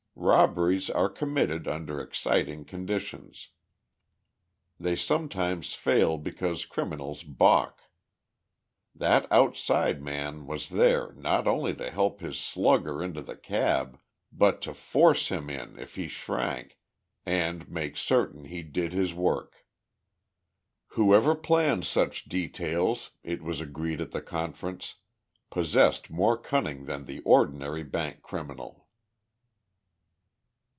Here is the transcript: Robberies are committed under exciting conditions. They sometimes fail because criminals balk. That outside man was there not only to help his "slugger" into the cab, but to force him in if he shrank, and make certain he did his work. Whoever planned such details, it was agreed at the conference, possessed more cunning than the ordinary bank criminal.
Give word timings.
Robberies 0.13 0.87
are 0.91 1.09
committed 1.09 1.67
under 1.67 1.99
exciting 1.99 2.63
conditions. 2.63 3.47
They 4.79 4.95
sometimes 4.95 5.73
fail 5.73 6.19
because 6.19 6.63
criminals 6.63 7.23
balk. 7.23 7.81
That 8.93 9.25
outside 9.31 10.03
man 10.03 10.45
was 10.45 10.69
there 10.69 11.11
not 11.13 11.47
only 11.47 11.73
to 11.75 11.89
help 11.89 12.19
his 12.19 12.37
"slugger" 12.37 13.01
into 13.01 13.23
the 13.23 13.35
cab, 13.37 13.99
but 14.31 14.61
to 14.61 14.75
force 14.75 15.29
him 15.29 15.49
in 15.49 15.79
if 15.79 15.95
he 15.95 16.07
shrank, 16.07 16.77
and 17.25 17.67
make 17.67 17.97
certain 17.97 18.45
he 18.45 18.61
did 18.61 18.93
his 18.93 19.15
work. 19.15 19.65
Whoever 20.89 21.33
planned 21.33 21.85
such 21.87 22.25
details, 22.25 23.09
it 23.23 23.41
was 23.41 23.59
agreed 23.59 23.99
at 24.01 24.11
the 24.11 24.21
conference, 24.21 24.95
possessed 25.49 26.11
more 26.11 26.37
cunning 26.37 26.85
than 26.85 27.05
the 27.05 27.21
ordinary 27.21 27.83
bank 27.83 28.21
criminal. 28.21 28.77